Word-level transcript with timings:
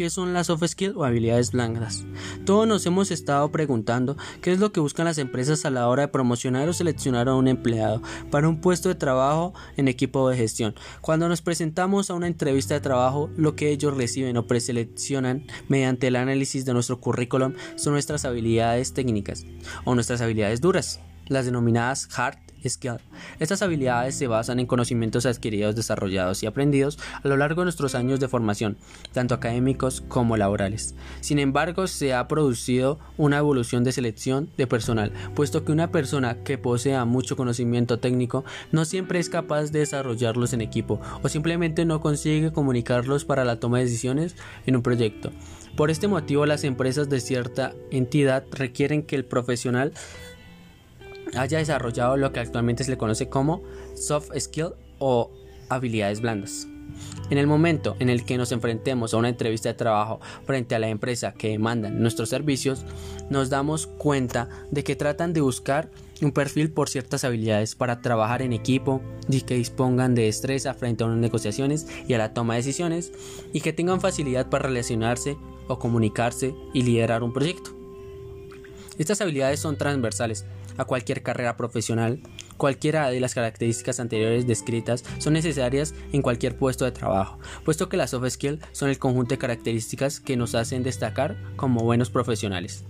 ¿Qué 0.00 0.08
son 0.08 0.32
las 0.32 0.46
soft 0.46 0.66
skills 0.66 0.96
o 0.96 1.04
habilidades 1.04 1.52
blandas? 1.52 2.06
Todos 2.46 2.66
nos 2.66 2.86
hemos 2.86 3.10
estado 3.10 3.52
preguntando 3.52 4.16
qué 4.40 4.50
es 4.50 4.58
lo 4.58 4.72
que 4.72 4.80
buscan 4.80 5.04
las 5.04 5.18
empresas 5.18 5.66
a 5.66 5.70
la 5.70 5.88
hora 5.88 6.04
de 6.04 6.08
promocionar 6.08 6.66
o 6.70 6.72
seleccionar 6.72 7.28
a 7.28 7.34
un 7.34 7.48
empleado 7.48 8.00
para 8.30 8.48
un 8.48 8.62
puesto 8.62 8.88
de 8.88 8.94
trabajo 8.94 9.52
en 9.76 9.88
equipo 9.88 10.26
de 10.30 10.38
gestión. 10.38 10.74
Cuando 11.02 11.28
nos 11.28 11.42
presentamos 11.42 12.08
a 12.08 12.14
una 12.14 12.28
entrevista 12.28 12.72
de 12.72 12.80
trabajo, 12.80 13.28
lo 13.36 13.56
que 13.56 13.68
ellos 13.68 13.94
reciben 13.94 14.38
o 14.38 14.46
preseleccionan 14.46 15.44
mediante 15.68 16.06
el 16.06 16.16
análisis 16.16 16.64
de 16.64 16.72
nuestro 16.72 16.98
currículum 16.98 17.52
son 17.76 17.92
nuestras 17.92 18.24
habilidades 18.24 18.94
técnicas 18.94 19.44
o 19.84 19.94
nuestras 19.94 20.22
habilidades 20.22 20.62
duras, 20.62 21.00
las 21.26 21.44
denominadas 21.44 22.08
hard 22.16 22.38
estas 22.62 23.62
habilidades 23.62 24.14
se 24.14 24.26
basan 24.26 24.60
en 24.60 24.66
conocimientos 24.66 25.26
adquiridos, 25.26 25.76
desarrollados 25.76 26.42
y 26.42 26.46
aprendidos 26.46 26.98
a 27.22 27.28
lo 27.28 27.36
largo 27.36 27.62
de 27.62 27.66
nuestros 27.66 27.94
años 27.94 28.20
de 28.20 28.28
formación, 28.28 28.76
tanto 29.12 29.34
académicos 29.34 30.02
como 30.02 30.36
laborales. 30.36 30.94
Sin 31.20 31.38
embargo, 31.38 31.86
se 31.86 32.14
ha 32.14 32.28
producido 32.28 32.98
una 33.16 33.38
evolución 33.38 33.84
de 33.84 33.92
selección 33.92 34.50
de 34.56 34.66
personal, 34.66 35.12
puesto 35.34 35.64
que 35.64 35.72
una 35.72 35.90
persona 35.90 36.42
que 36.42 36.58
posea 36.58 37.04
mucho 37.04 37.36
conocimiento 37.36 37.98
técnico 37.98 38.44
no 38.72 38.84
siempre 38.84 39.18
es 39.18 39.28
capaz 39.28 39.70
de 39.70 39.80
desarrollarlos 39.80 40.52
en 40.52 40.60
equipo 40.60 41.00
o 41.22 41.28
simplemente 41.28 41.84
no 41.84 42.00
consigue 42.00 42.52
comunicarlos 42.52 43.24
para 43.24 43.44
la 43.44 43.60
toma 43.60 43.78
de 43.78 43.84
decisiones 43.84 44.36
en 44.66 44.76
un 44.76 44.82
proyecto. 44.82 45.30
Por 45.76 45.90
este 45.90 46.08
motivo, 46.08 46.46
las 46.46 46.64
empresas 46.64 47.08
de 47.08 47.20
cierta 47.20 47.74
entidad 47.90 48.44
requieren 48.50 49.02
que 49.02 49.16
el 49.16 49.24
profesional 49.24 49.92
haya 51.36 51.58
desarrollado 51.58 52.16
lo 52.16 52.32
que 52.32 52.40
actualmente 52.40 52.84
se 52.84 52.90
le 52.90 52.98
conoce 52.98 53.28
como 53.28 53.62
soft 53.94 54.30
skill 54.38 54.74
o 54.98 55.30
habilidades 55.68 56.20
blandas. 56.20 56.66
En 57.30 57.38
el 57.38 57.46
momento 57.46 57.96
en 58.00 58.10
el 58.10 58.24
que 58.24 58.36
nos 58.36 58.50
enfrentemos 58.50 59.14
a 59.14 59.16
una 59.16 59.28
entrevista 59.28 59.68
de 59.68 59.74
trabajo 59.74 60.20
frente 60.44 60.74
a 60.74 60.80
la 60.80 60.88
empresa 60.88 61.32
que 61.32 61.50
demanda 61.50 61.88
nuestros 61.88 62.28
servicios, 62.28 62.84
nos 63.30 63.50
damos 63.50 63.86
cuenta 63.86 64.48
de 64.70 64.82
que 64.82 64.96
tratan 64.96 65.32
de 65.32 65.40
buscar 65.40 65.90
un 66.22 66.32
perfil 66.32 66.72
por 66.72 66.88
ciertas 66.88 67.24
habilidades 67.24 67.76
para 67.76 68.02
trabajar 68.02 68.42
en 68.42 68.52
equipo 68.52 69.00
y 69.28 69.42
que 69.42 69.54
dispongan 69.54 70.14
de 70.14 70.24
destreza 70.24 70.74
frente 70.74 71.04
a 71.04 71.06
unas 71.06 71.18
negociaciones 71.18 71.86
y 72.06 72.14
a 72.14 72.18
la 72.18 72.34
toma 72.34 72.54
de 72.54 72.60
decisiones 72.60 73.12
y 73.52 73.60
que 73.60 73.72
tengan 73.72 74.00
facilidad 74.00 74.50
para 74.50 74.68
relacionarse 74.68 75.36
o 75.68 75.78
comunicarse 75.78 76.54
y 76.74 76.82
liderar 76.82 77.22
un 77.22 77.32
proyecto. 77.32 77.70
Estas 78.98 79.20
habilidades 79.20 79.60
son 79.60 79.76
transversales 79.78 80.44
a 80.80 80.84
cualquier 80.86 81.22
carrera 81.22 81.56
profesional. 81.56 82.20
Cualquiera 82.56 83.10
de 83.10 83.20
las 83.20 83.34
características 83.34 84.00
anteriores 84.00 84.46
descritas 84.46 85.04
son 85.18 85.34
necesarias 85.34 85.94
en 86.12 86.22
cualquier 86.22 86.56
puesto 86.56 86.84
de 86.84 86.92
trabajo, 86.92 87.38
puesto 87.64 87.88
que 87.88 87.96
las 87.96 88.10
soft 88.10 88.28
skills 88.30 88.60
son 88.72 88.90
el 88.90 88.98
conjunto 88.98 89.34
de 89.34 89.38
características 89.38 90.20
que 90.20 90.36
nos 90.36 90.54
hacen 90.54 90.82
destacar 90.82 91.36
como 91.56 91.82
buenos 91.82 92.10
profesionales. 92.10 92.84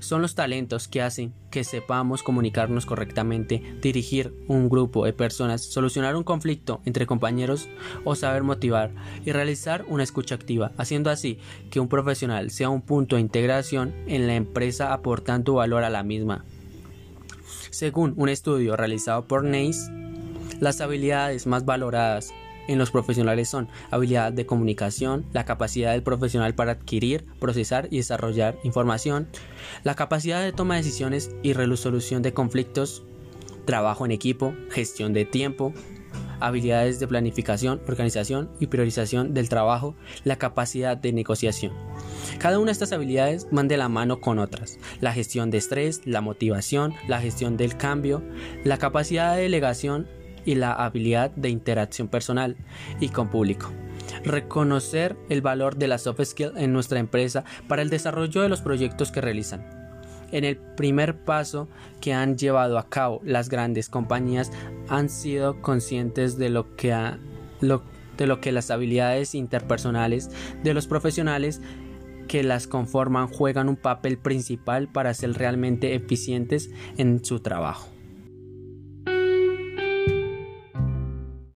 Son 0.00 0.22
los 0.22 0.34
talentos 0.34 0.88
que 0.88 1.02
hacen 1.02 1.34
que 1.50 1.62
sepamos 1.62 2.22
comunicarnos 2.22 2.86
correctamente, 2.86 3.62
dirigir 3.82 4.34
un 4.48 4.70
grupo 4.70 5.04
de 5.04 5.12
personas, 5.12 5.62
solucionar 5.62 6.16
un 6.16 6.24
conflicto 6.24 6.80
entre 6.86 7.04
compañeros 7.04 7.68
o 8.04 8.14
saber 8.14 8.42
motivar 8.42 8.92
y 9.26 9.32
realizar 9.32 9.84
una 9.88 10.02
escucha 10.02 10.34
activa, 10.34 10.72
haciendo 10.78 11.10
así 11.10 11.38
que 11.70 11.80
un 11.80 11.88
profesional 11.88 12.50
sea 12.50 12.70
un 12.70 12.80
punto 12.80 13.16
de 13.16 13.22
integración 13.22 13.94
en 14.06 14.26
la 14.26 14.36
empresa 14.36 14.94
aportando 14.94 15.54
valor 15.54 15.84
a 15.84 15.90
la 15.90 16.02
misma. 16.02 16.46
Según 17.80 18.12
un 18.18 18.28
estudio 18.28 18.76
realizado 18.76 19.24
por 19.24 19.42
NACE, 19.42 19.90
las 20.60 20.82
habilidades 20.82 21.46
más 21.46 21.64
valoradas 21.64 22.30
en 22.68 22.78
los 22.78 22.90
profesionales 22.90 23.48
son 23.48 23.68
habilidad 23.90 24.34
de 24.34 24.44
comunicación, 24.44 25.24
la 25.32 25.46
capacidad 25.46 25.92
del 25.92 26.02
profesional 26.02 26.54
para 26.54 26.72
adquirir, 26.72 27.24
procesar 27.38 27.88
y 27.90 27.96
desarrollar 27.96 28.58
información, 28.64 29.28
la 29.82 29.94
capacidad 29.94 30.42
de 30.42 30.52
toma 30.52 30.74
de 30.74 30.82
decisiones 30.82 31.30
y 31.42 31.54
resolución 31.54 32.20
de 32.20 32.34
conflictos, 32.34 33.02
trabajo 33.64 34.04
en 34.04 34.10
equipo, 34.10 34.54
gestión 34.68 35.14
de 35.14 35.24
tiempo, 35.24 35.72
habilidades 36.38 37.00
de 37.00 37.08
planificación, 37.08 37.80
organización 37.88 38.50
y 38.60 38.66
priorización 38.66 39.32
del 39.32 39.48
trabajo, 39.48 39.94
la 40.24 40.36
capacidad 40.36 40.98
de 40.98 41.14
negociación. 41.14 41.72
Cada 42.40 42.58
una 42.58 42.68
de 42.68 42.72
estas 42.72 42.92
habilidades 42.92 43.46
van 43.50 43.68
de 43.68 43.76
la 43.76 43.90
mano 43.90 44.22
con 44.22 44.38
otras. 44.38 44.78
La 45.00 45.12
gestión 45.12 45.50
de 45.50 45.58
estrés, 45.58 46.00
la 46.06 46.22
motivación, 46.22 46.94
la 47.06 47.20
gestión 47.20 47.58
del 47.58 47.76
cambio, 47.76 48.22
la 48.64 48.78
capacidad 48.78 49.36
de 49.36 49.42
delegación 49.42 50.08
y 50.46 50.54
la 50.54 50.72
habilidad 50.72 51.32
de 51.32 51.50
interacción 51.50 52.08
personal 52.08 52.56
y 52.98 53.10
con 53.10 53.28
público. 53.28 53.70
Reconocer 54.24 55.18
el 55.28 55.42
valor 55.42 55.76
de 55.76 55.88
la 55.88 55.98
soft 55.98 56.24
skill 56.24 56.52
en 56.56 56.72
nuestra 56.72 56.98
empresa 56.98 57.44
para 57.68 57.82
el 57.82 57.90
desarrollo 57.90 58.40
de 58.40 58.48
los 58.48 58.62
proyectos 58.62 59.12
que 59.12 59.20
realizan. 59.20 59.62
En 60.32 60.44
el 60.44 60.56
primer 60.56 61.18
paso 61.18 61.68
que 62.00 62.14
han 62.14 62.38
llevado 62.38 62.78
a 62.78 62.88
cabo 62.88 63.20
las 63.22 63.50
grandes 63.50 63.90
compañías 63.90 64.50
han 64.88 65.10
sido 65.10 65.60
conscientes 65.60 66.38
de 66.38 66.48
lo 66.48 66.74
que, 66.74 66.96
de 67.60 68.26
lo 68.26 68.40
que 68.40 68.52
las 68.52 68.70
habilidades 68.70 69.34
interpersonales 69.34 70.30
de 70.62 70.72
los 70.72 70.86
profesionales 70.86 71.60
que 72.30 72.44
las 72.44 72.68
conforman 72.68 73.26
juegan 73.26 73.68
un 73.68 73.74
papel 73.74 74.16
principal 74.16 74.86
para 74.86 75.12
ser 75.14 75.32
realmente 75.32 75.96
eficientes 75.96 76.70
en 76.96 77.24
su 77.24 77.40
trabajo. 77.40 77.88